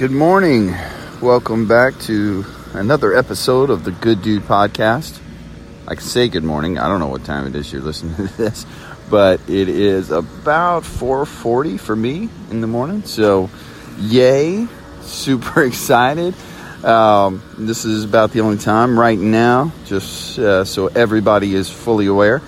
[0.00, 0.74] Good morning.
[1.20, 5.20] Welcome back to another episode of the Good Dude Podcast.
[5.86, 6.78] I can say good morning.
[6.78, 8.64] I don't know what time it is you're listening to this,
[9.10, 13.02] but it is about 4:40 for me in the morning.
[13.04, 13.50] So,
[13.98, 14.68] yay!
[15.02, 16.34] Super excited.
[16.82, 22.06] Um, this is about the only time right now, just uh, so everybody is fully
[22.06, 22.40] aware.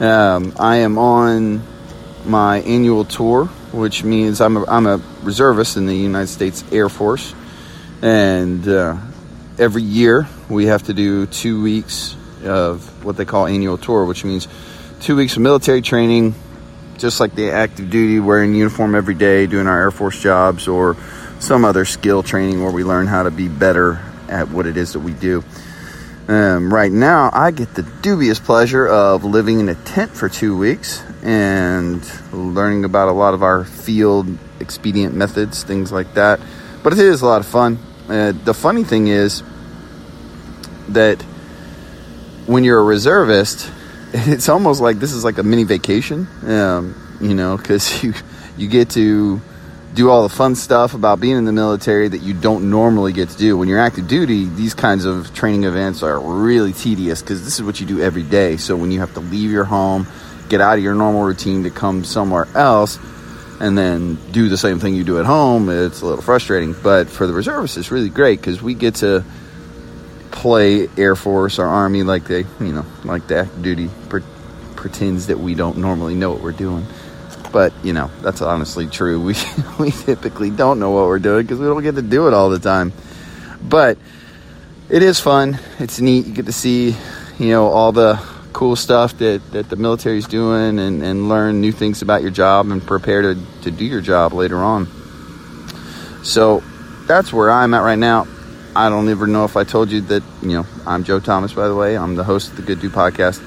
[0.00, 1.62] Um, I am on
[2.26, 6.88] my annual tour, which means I'm a, I'm a reservist in the United States Air
[6.88, 7.34] Force,
[8.02, 8.96] and uh,
[9.58, 14.24] every year we have to do two weeks of what they call annual tour, which
[14.24, 14.48] means
[15.00, 16.34] two weeks of military training,
[16.98, 20.96] just like the active duty, wearing uniform every day, doing our Air Force jobs, or
[21.38, 24.94] some other skill training where we learn how to be better at what it is
[24.94, 25.44] that we do.
[26.28, 30.56] Um, right now, I get the dubious pleasure of living in a tent for two
[30.56, 34.26] weeks and learning about a lot of our field
[34.58, 36.40] expedient methods, things like that.
[36.82, 37.78] But it is a lot of fun.
[38.08, 39.42] Uh, the funny thing is
[40.88, 41.22] that
[42.46, 43.70] when you're a reservist,
[44.12, 48.14] it's almost like this is like a mini vacation, um, you know, because you
[48.56, 49.40] you get to
[49.96, 53.30] do all the fun stuff about being in the military that you don't normally get
[53.30, 53.56] to do.
[53.56, 57.62] When you're active duty, these kinds of training events are really tedious because this is
[57.62, 58.58] what you do every day.
[58.58, 60.06] So when you have to leave your home,
[60.50, 62.98] get out of your normal routine to come somewhere else,
[63.58, 66.74] and then do the same thing you do at home, it's a little frustrating.
[66.74, 69.24] But for the reservists, it's really great because we get to
[70.30, 74.22] play Air Force or Army like they, you know, like the active duty pre-
[74.74, 76.86] pretends that we don't normally know what we're doing.
[77.56, 79.18] But you know, that's honestly true.
[79.24, 79.34] We
[79.78, 82.50] we typically don't know what we're doing because we don't get to do it all
[82.50, 82.92] the time.
[83.62, 83.96] But
[84.90, 85.58] it is fun.
[85.78, 86.26] It's neat.
[86.26, 86.94] You get to see,
[87.38, 88.20] you know, all the
[88.52, 92.30] cool stuff that, that the military is doing and, and learn new things about your
[92.30, 94.86] job and prepare to, to do your job later on.
[96.24, 96.62] So
[97.06, 98.26] that's where I'm at right now.
[98.76, 101.68] I don't ever know if I told you that, you know, I'm Joe Thomas, by
[101.68, 101.96] the way.
[101.96, 103.40] I'm the host of the Good Dude podcast.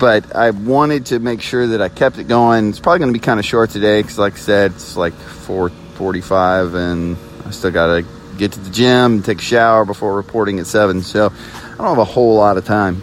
[0.00, 2.70] But I wanted to make sure that I kept it going.
[2.70, 5.12] It's probably going to be kind of short today because, like I said, it's like
[5.12, 7.16] 4:45, and
[7.46, 8.06] I still got to
[8.38, 11.02] get to the gym and take a shower before reporting at seven.
[11.02, 13.02] So I don't have a whole lot of time.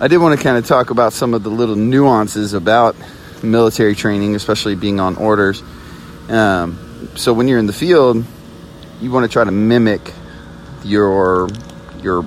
[0.00, 2.96] I did want to kind of talk about some of the little nuances about
[3.42, 5.62] military training, especially being on orders.
[6.30, 8.24] Um, so when you're in the field,
[9.02, 10.14] you want to try to mimic
[10.82, 11.48] your
[12.00, 12.24] your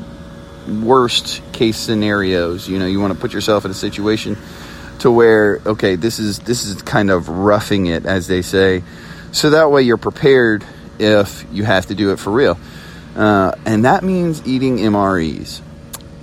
[0.68, 2.68] worst case scenarios.
[2.68, 4.38] You know, you want to put yourself in a situation
[5.00, 8.84] to where okay, this is this is kind of roughing it, as they say,
[9.32, 10.66] so that way you're prepared
[11.00, 12.58] if you have to do it for real.
[13.16, 15.62] Uh, and that means eating MREs.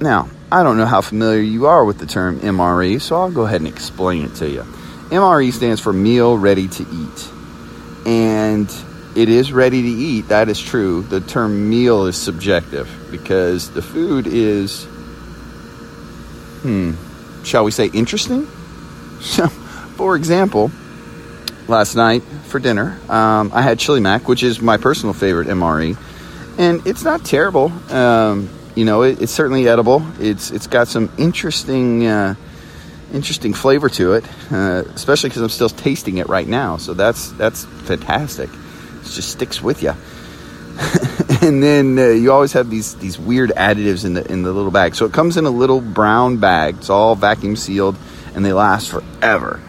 [0.00, 3.44] Now, I don't know how familiar you are with the term MRE, so I'll go
[3.44, 4.62] ahead and explain it to you.
[5.10, 8.06] MRE stands for meal ready to eat.
[8.06, 8.71] And
[9.18, 10.28] it is ready to eat.
[10.28, 11.02] That is true.
[11.02, 14.84] The term meal is subjective because the food is,
[16.62, 16.92] hmm,
[17.42, 18.46] shall we say, interesting?
[19.20, 20.70] So, for example,
[21.66, 25.98] last night for dinner, um, I had chili mac, which is my personal favorite MRE,
[26.56, 27.72] and it's not terrible.
[27.90, 30.06] Um, you know, it, it's certainly edible.
[30.20, 32.06] It's it's got some interesting.
[32.06, 32.36] Uh,
[33.12, 36.76] interesting flavor to it, uh, especially because I'm still tasting it right now.
[36.76, 38.50] So that's that's fantastic
[39.14, 39.94] just sticks with you.
[41.42, 44.70] and then uh, you always have these these weird additives in the in the little
[44.70, 44.94] bag.
[44.94, 46.76] So it comes in a little brown bag.
[46.78, 47.97] It's all vacuum sealed,
[48.34, 49.60] and they last forever.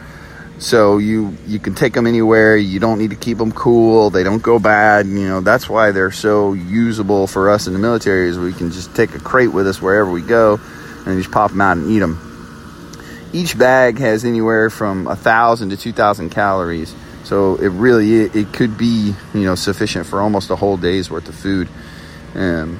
[0.60, 2.58] So you you can take them anywhere.
[2.58, 4.10] You don't need to keep them cool.
[4.10, 5.08] They don't go bad.
[5.08, 8.30] You know that's why they're so usable for us in the military.
[8.30, 10.60] Is we can just take a crate with us wherever we go,
[11.06, 12.26] and just pop them out and eat them.
[13.34, 16.94] Each bag has anywhere from a thousand to two thousand calories
[17.30, 21.30] so it really it, could be you know sufficient for almost a whole day's worth
[21.30, 21.70] of food.
[22.34, 22.80] Um,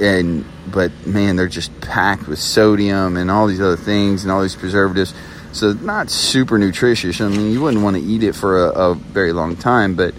[0.00, 4.40] and but man, they're just packed with sodium and all these other things and all
[4.40, 5.12] these preservatives.
[5.52, 7.20] So not super nutritious.
[7.20, 10.14] I mean, you wouldn't want to eat it for a, a very long time, but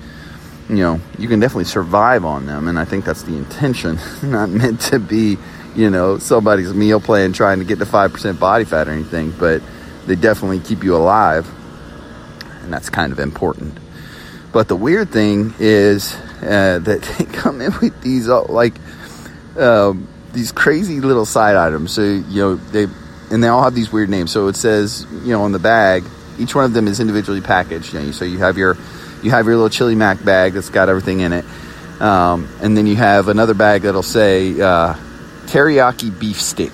[0.69, 3.97] you know you can definitely survive on them, and I think that's the intention.
[4.23, 5.39] not meant to be
[5.75, 9.31] you know somebody's meal plan trying to get to five percent body fat or anything,
[9.31, 9.63] but
[10.05, 11.51] they definitely keep you alive
[12.63, 13.77] and that's kind of important.
[14.51, 18.73] But the weird thing is uh, that they come in with these uh, like
[19.57, 21.91] um, these crazy little side items.
[21.91, 22.87] So you know they
[23.31, 24.31] and they all have these weird names.
[24.31, 26.03] So it says you know on the bag,
[26.37, 27.93] each one of them is individually packaged.
[27.93, 28.77] You know, so you have your
[29.23, 31.45] you have your little chili mac bag that's got everything in it,
[31.99, 34.93] um, and then you have another bag that'll say uh,
[35.47, 36.71] teriyaki beef stick.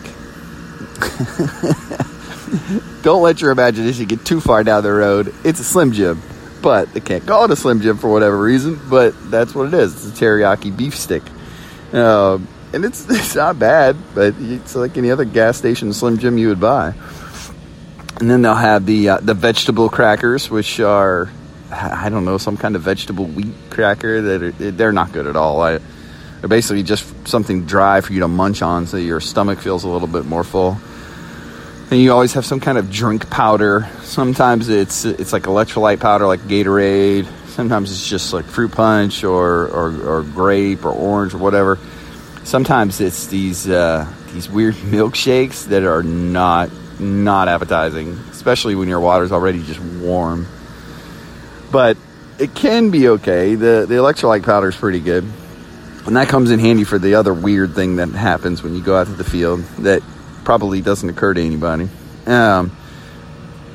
[3.01, 5.33] Don't let your imagination get too far down the road.
[5.43, 6.21] It's a Slim Jim.
[6.61, 8.79] but they can't call it a Slim Jim for whatever reason.
[8.89, 10.07] But that's what it is.
[10.07, 11.23] It's a teriyaki beef stick,
[11.93, 12.39] uh,
[12.73, 16.49] and it's it's not bad, but it's like any other gas station Slim Jim you
[16.49, 16.93] would buy.
[18.19, 21.29] And then they'll have the uh, the vegetable crackers, which are
[21.71, 25.35] I don't know some kind of vegetable wheat cracker that are, they're not good at
[25.35, 25.61] all.
[25.61, 25.79] I,
[26.39, 29.89] they're basically just something dry for you to munch on, so your stomach feels a
[29.89, 30.77] little bit more full.
[31.91, 33.89] And you always have some kind of drink powder.
[34.03, 37.25] Sometimes it's it's like electrolyte powder, like Gatorade.
[37.47, 41.79] Sometimes it's just like fruit punch or or, or grape or orange or whatever.
[42.43, 46.69] Sometimes it's these uh, these weird milkshakes that are not
[46.99, 50.45] not appetizing, especially when your water's already just warm.
[51.71, 51.97] But
[52.37, 53.55] it can be okay.
[53.55, 55.25] The the electrolyte powder is pretty good.
[56.05, 58.95] And that comes in handy for the other weird thing that happens when you go
[58.95, 60.01] out to the field that
[60.49, 61.87] probably doesn't occur to anybody.
[62.25, 62.75] Um,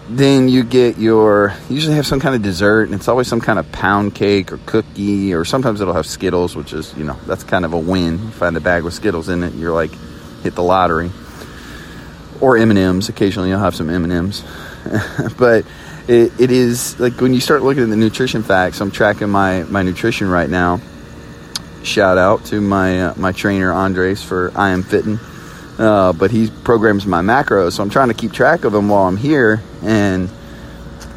[0.08, 3.60] then you get your usually have some kind of dessert and it's always some kind
[3.60, 7.44] of pound cake or cookie or sometimes it'll have skittles which is you know that's
[7.44, 8.18] kind of a win.
[8.18, 9.92] You find a bag with skittles in it you're like
[10.42, 11.12] hit the lottery.
[12.40, 14.42] Or m&ms occasionally you'll have some m&ms
[15.38, 15.64] but
[16.08, 19.62] it, it is like when you start looking at the nutrition facts i'm tracking my
[19.62, 20.80] my nutrition right now.
[21.84, 25.20] Shout out to my uh, my trainer andres for i am fitting
[25.78, 29.04] uh, but he programs my macros, so I'm trying to keep track of them while
[29.04, 30.30] I'm here, and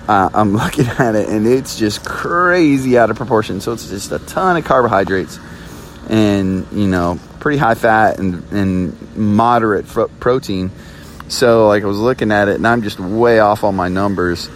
[0.08, 3.62] uh, I'm looking at it, and it's just crazy out of proportion.
[3.62, 5.40] So it's just a ton of carbohydrates,
[6.10, 10.72] and you know, pretty high fat and and moderate fr- protein.
[11.28, 14.50] So like I was looking at it, and I'm just way off on my numbers.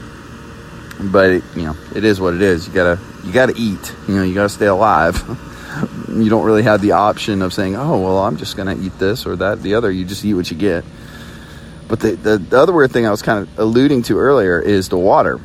[1.00, 2.68] But it, you know, it is what it is.
[2.68, 3.94] You gotta you gotta eat.
[4.08, 5.24] You know, you gotta stay alive.
[6.12, 8.98] you don't really have the option of saying, oh, well, I'm just going to eat
[9.00, 9.92] this or that, the other.
[9.92, 10.84] You just eat what you get.
[11.88, 14.90] But the, the, the, other weird thing I was kind of alluding to earlier is
[14.90, 15.40] the water.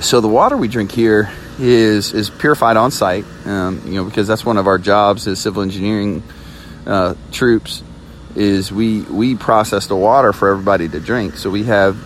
[0.00, 4.26] So the water we drink here is is purified on site, um, you know, because
[4.26, 6.22] that's one of our jobs as civil engineering
[6.86, 7.82] uh, troops.
[8.34, 11.36] Is we we process the water for everybody to drink.
[11.36, 11.96] So we have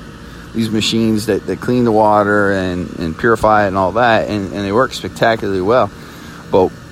[0.55, 4.53] these machines that, that clean the water and, and purify it and all that, and,
[4.53, 5.91] and they work spectacularly well.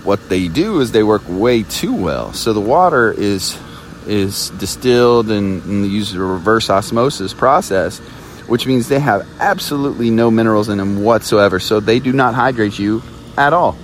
[0.07, 2.33] What they do is they work way too well.
[2.33, 3.59] So the water is
[4.07, 7.99] is distilled and, and use a reverse osmosis process,
[8.47, 11.59] which means they have absolutely no minerals in them whatsoever.
[11.59, 13.03] So they do not hydrate you
[13.37, 13.77] at all.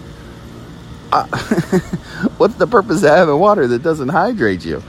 [1.11, 1.27] Uh,
[2.39, 4.81] what's the purpose of having water that doesn't hydrate you?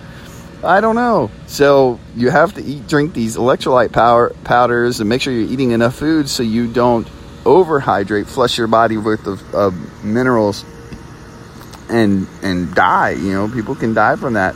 [0.63, 1.31] I don't know.
[1.47, 5.71] So you have to eat, drink these electrolyte power powders and make sure you're eating
[5.71, 7.07] enough food so you don't
[7.43, 9.25] overhydrate, flush your body with
[9.55, 10.63] of minerals
[11.89, 13.11] and and die.
[13.11, 14.55] You know, people can die from that,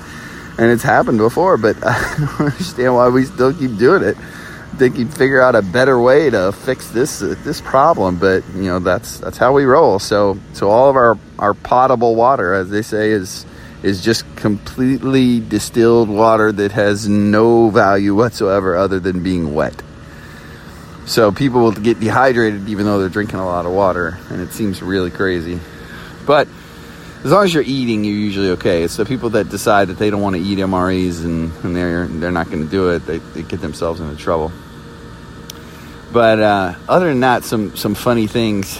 [0.57, 1.57] and it's happened before.
[1.57, 4.17] But I don't understand why we still keep doing it.
[4.17, 8.43] I think you'd figure out a better way to fix this uh, this problem, but
[8.53, 9.99] you know that's that's how we roll.
[9.99, 13.45] So so all of our our potable water, as they say, is
[13.83, 19.81] is just completely distilled water that has no value whatsoever other than being wet.
[21.05, 24.51] So people will get dehydrated even though they're drinking a lot of water, and it
[24.51, 25.59] seems really crazy.
[26.25, 26.49] But
[27.27, 28.83] as long as you're eating, you're usually okay.
[28.83, 32.07] It's the people that decide that they don't want to eat MREs and, and they're
[32.07, 32.99] they're not going to do it.
[32.99, 34.49] They, they get themselves into trouble.
[36.13, 38.79] But uh, other than that, some some funny things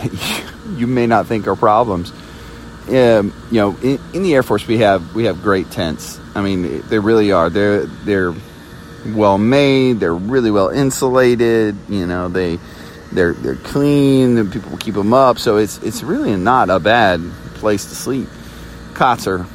[0.78, 2.14] you may not think are problems.
[2.88, 6.18] Um, you know, in, in, the Air Force we have we have great tents.
[6.34, 7.50] I mean, they really are.
[7.50, 8.34] They're they're
[9.08, 10.00] well made.
[10.00, 11.75] They're really well insulated.
[11.89, 12.60] You know, they
[13.12, 14.50] they're they're clean.
[14.51, 17.20] People keep them up, so it's it's really not a bad
[17.56, 18.30] place to sleep.
[18.98, 19.46] Cots are,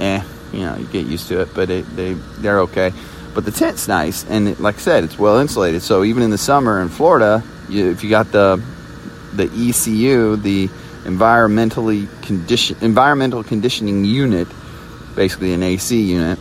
[0.00, 2.92] eh, you know, you get used to it, but it, they they're okay.
[3.34, 5.82] But the tent's nice, and it, like I said, it's well insulated.
[5.82, 8.62] So even in the summer in Florida, you, if you got the
[9.34, 10.68] the ECU, the
[11.04, 14.48] environmentally condition environmental conditioning unit,
[15.14, 16.38] basically an AC unit.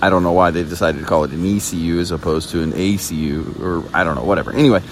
[0.00, 2.72] I don't know why they decided to call it an ECU as opposed to an
[2.72, 4.52] ACU, or I don't know, whatever.
[4.52, 4.82] Anyway,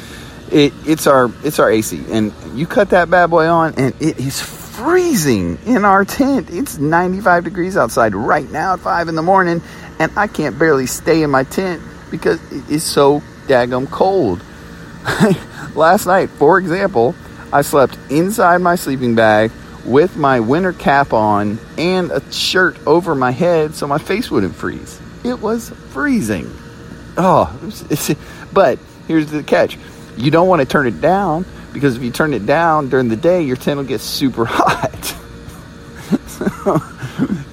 [0.50, 4.18] it, it's our it's our AC, and you cut that bad boy on, and it
[4.18, 6.50] is freezing in our tent.
[6.50, 9.62] It's 95 degrees outside right now at 5 in the morning,
[9.98, 12.40] and I can't barely stay in my tent because
[12.70, 14.42] it's so daggum cold.
[15.74, 17.14] Last night, for example,
[17.52, 19.50] I slept inside my sleeping bag
[19.86, 24.54] with my winter cap on and a shirt over my head so my face wouldn't
[24.54, 25.00] freeze.
[25.24, 26.52] It was freezing.
[27.16, 28.12] Oh, it's,
[28.52, 28.78] but
[29.08, 29.78] here's the catch
[30.18, 31.44] you don't want to turn it down
[31.76, 35.04] because if you turn it down during the day, your tent will get super hot.
[36.26, 36.80] so,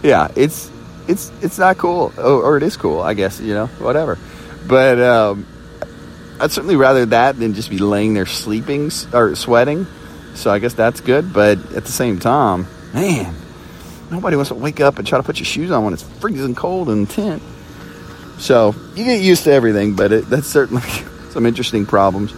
[0.08, 0.72] yeah, it's
[1.10, 3.42] it's it's not cool, or, or, it is cool, I guess.
[3.42, 4.18] You know, whatever.
[4.66, 5.46] But um,
[6.40, 9.86] I'd certainly rather that than just be laying there sleeping or sweating.
[10.36, 11.34] So I guess that's good.
[11.34, 13.36] But at the same time, man,
[14.10, 16.56] nobody wants to wake up and try to put your shoes on when it's freezing
[16.56, 17.44] cold in the tent.
[18.38, 20.82] So you get used to everything, but it, that's certainly
[21.32, 22.34] some interesting problems.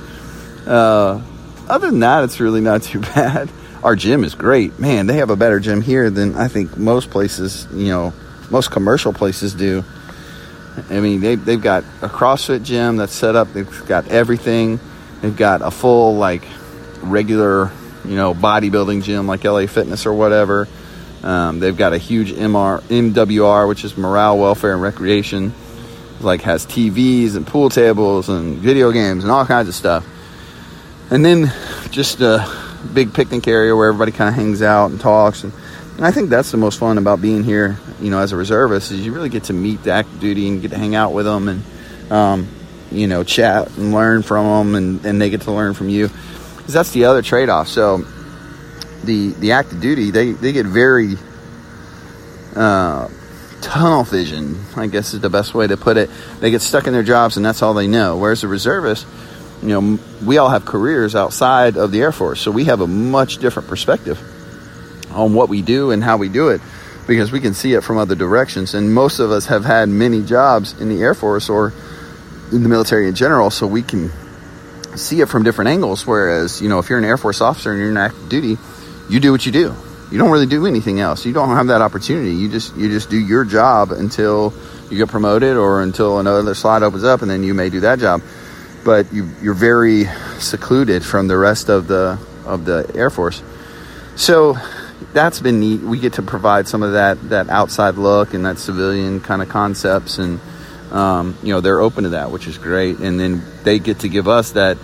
[0.66, 1.22] Uh,
[1.70, 3.50] other than that, it's really not too bad.
[3.84, 4.80] Our gym is great.
[4.80, 8.14] Man, they have a better gym here than I think most places, you know,
[8.50, 9.84] most commercial places do.
[10.90, 13.54] I mean, they, they've got a CrossFit gym that's set up.
[13.54, 14.80] They've got everything.
[15.22, 16.44] They've got a full, like,
[17.02, 17.72] regular,
[18.04, 20.68] you know, bodybuilding gym like LA Fitness or whatever.
[21.24, 25.54] Um, they've got a huge MR, MWR, which is Morale, Welfare, and Recreation.
[26.20, 30.06] Like, has TVs and pool tables and video games and all kinds of stuff.
[31.12, 31.54] And then
[31.92, 32.48] just a
[32.94, 35.44] big picnic area where everybody kind of hangs out and talks.
[35.44, 35.54] And,
[35.98, 39.06] I think that's the most fun about being here, you know, as a reservist, is
[39.06, 41.48] you really get to meet the active duty and get to hang out with them
[41.48, 42.50] and, um,
[42.92, 46.10] you know, chat and learn from them, and, and they get to learn from you.
[46.58, 47.70] Because that's the other trade off.
[47.70, 48.06] So,
[49.06, 51.16] the the active duty, they, they get very
[52.56, 53.08] uh,
[53.62, 56.10] tunnel vision, I guess is the best way to put it.
[56.42, 58.18] They get stuck in their jobs, and that's all they know.
[58.18, 59.08] Whereas the reservist,
[59.62, 62.88] you know, we all have careers outside of the Air Force, so we have a
[62.88, 64.20] much different perspective
[65.12, 66.62] on what we do and how we do it
[67.08, 68.74] because we can see it from other directions.
[68.74, 71.74] And most of us have had many jobs in the Air Force or
[72.52, 74.12] in the military in general, so we can
[74.96, 76.06] see it from different angles.
[76.06, 78.58] Whereas, you know, if you're an Air Force officer and you're in active duty,
[79.10, 79.76] you do what you do.
[80.12, 81.26] You don't really do anything else.
[81.26, 82.32] You don't have that opportunity.
[82.32, 84.54] You just you just do your job until
[84.90, 88.00] you get promoted or until another slot opens up, and then you may do that
[88.00, 88.22] job.
[88.86, 90.06] But you, you're very
[90.40, 93.42] secluded from the rest of the of the Air Force.
[94.16, 94.56] So
[95.12, 95.82] that's been neat.
[95.82, 99.50] We get to provide some of that that outside look and that civilian kind of
[99.50, 100.40] concepts, and
[100.92, 103.00] um, you know they're open to that, which is great.
[103.00, 104.78] And then they get to give us that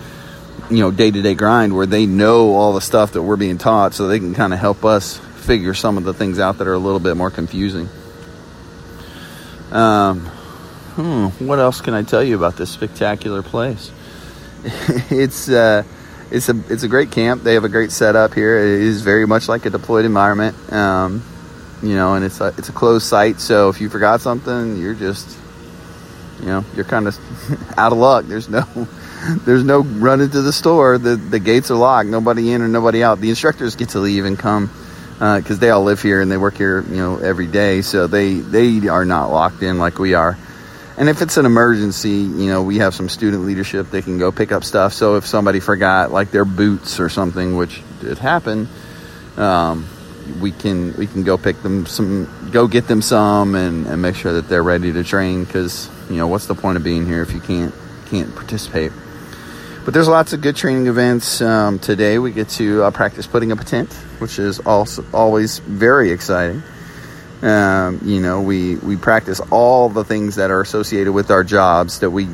[0.70, 3.58] you know day to day grind where they know all the stuff that we're being
[3.58, 6.68] taught, so they can kind of help us figure some of the things out that
[6.68, 7.88] are a little bit more confusing.
[9.72, 10.30] Um,
[10.96, 13.92] hmm, what else can I tell you about this spectacular place?
[15.10, 15.84] it's uh,
[16.32, 17.44] it's a it's a great camp.
[17.44, 18.58] They have a great setup here.
[18.58, 21.24] It is very much like a deployed environment, um,
[21.84, 23.40] you know, and it's a it's a closed site.
[23.40, 25.38] So if you forgot something, you're just
[26.40, 27.18] you know you're kind of
[27.78, 28.26] out of luck.
[28.26, 28.64] There's no
[29.46, 30.98] there's no running to the store.
[30.98, 32.10] The the gates are locked.
[32.10, 33.20] Nobody in or nobody out.
[33.20, 34.68] The instructors get to leave and come
[35.16, 37.82] because uh, they all live here and they work here you know every day.
[37.82, 40.38] So they they are not locked in like we are.
[41.02, 43.90] And if it's an emergency, you know, we have some student leadership.
[43.90, 44.94] They can go pick up stuff.
[44.94, 48.68] So if somebody forgot like their boots or something, which did happen,
[49.36, 49.88] um,
[50.40, 54.14] we can we can go pick them some, go get them some, and, and make
[54.16, 55.44] sure that they're ready to train.
[55.44, 57.74] Because you know, what's the point of being here if you can't
[58.06, 58.92] can't participate?
[59.84, 61.42] But there's lots of good training events.
[61.42, 65.58] Um, today we get to uh, practice putting up a tent, which is also always
[65.58, 66.62] very exciting.
[67.42, 72.00] Um, you know, we, we practice all the things that are associated with our jobs
[72.02, 72.28] that we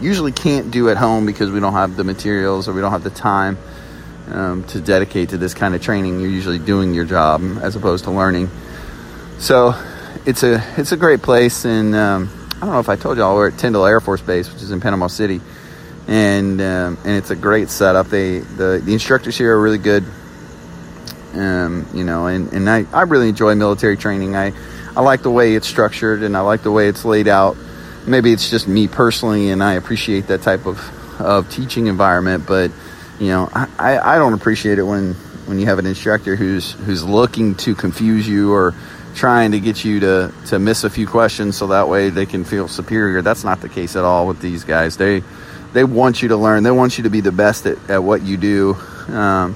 [0.00, 3.04] usually can't do at home because we don't have the materials or we don't have
[3.04, 3.58] the time
[4.28, 6.20] um, to dedicate to this kind of training.
[6.20, 8.50] You're usually doing your job as opposed to learning.
[9.38, 9.74] So
[10.26, 13.34] it's a it's a great place, and um, I don't know if I told y'all
[13.34, 15.40] we're at Tyndall Air Force Base, which is in Panama City,
[16.06, 18.08] and um, and it's a great setup.
[18.08, 20.04] They the the instructors here are really good.
[21.34, 24.34] Um, you know, and, and I, I really enjoy military training.
[24.36, 24.52] I,
[24.96, 27.56] I like the way it's structured and I like the way it's laid out.
[28.06, 32.44] Maybe it's just me personally, and I appreciate that type of, of teaching environment.
[32.46, 32.72] But
[33.20, 35.14] you know, I, I don't appreciate it when,
[35.46, 38.74] when you have an instructor who's who's looking to confuse you or
[39.14, 42.44] trying to get you to to miss a few questions so that way they can
[42.44, 43.20] feel superior.
[43.20, 44.96] That's not the case at all with these guys.
[44.96, 45.22] They
[45.72, 46.62] they want you to learn.
[46.62, 48.74] They want you to be the best at, at what you do.
[49.08, 49.54] Um,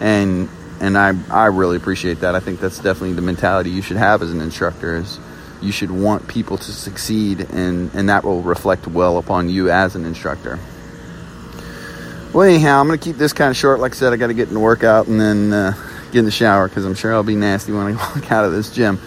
[0.00, 0.48] and
[0.82, 2.34] and I, I really appreciate that.
[2.34, 5.18] I think that's definitely the mentality you should have as an instructor is
[5.62, 9.94] you should want people to succeed and, and that will reflect well upon you as
[9.94, 10.58] an instructor.
[12.34, 13.78] Well, anyhow, I'm going to keep this kind of short.
[13.78, 15.74] Like I said, I got to get in the workout and then uh,
[16.10, 18.50] get in the shower because I'm sure I'll be nasty when I walk out of
[18.50, 18.98] this gym.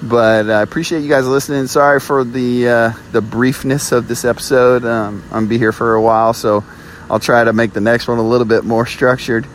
[0.00, 1.66] But I appreciate you guys listening.
[1.66, 4.84] Sorry for the uh, the briefness of this episode.
[4.84, 6.62] Um, I'm gonna be here for a while, so
[7.10, 9.46] I'll try to make the next one a little bit more structured.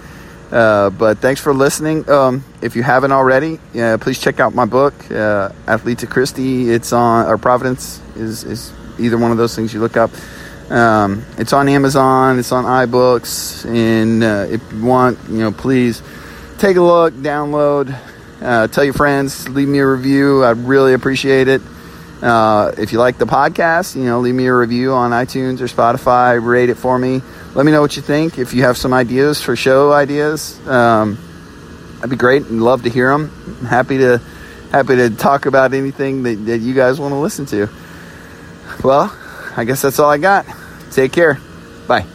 [0.51, 2.09] Uh, but thanks for listening.
[2.09, 6.69] Um, if you haven't already, uh, please check out my book, uh, Athleta Christi.
[6.69, 10.11] It's on, or Providence is, is either one of those things you look up.
[10.69, 16.01] Um, it's on Amazon, it's on iBooks, and uh, if you want, you know, please
[16.59, 17.97] take a look, download,
[18.41, 20.43] uh, tell your friends, leave me a review.
[20.45, 21.61] I'd really appreciate it.
[22.21, 25.65] Uh, if you like the podcast, you know, leave me a review on iTunes or
[25.65, 26.43] Spotify.
[26.43, 27.21] Rate it for me.
[27.53, 28.39] Let me know what you think.
[28.39, 31.17] If you have some ideas for show ideas, um,
[31.95, 32.45] that'd be great.
[32.45, 33.29] and love to hear them.
[33.59, 34.21] I'm happy to
[34.71, 37.67] happy to talk about anything that, that you guys want to listen to.
[38.83, 39.13] Well,
[39.57, 40.45] I guess that's all I got.
[40.91, 41.39] Take care.
[41.87, 42.05] Bye.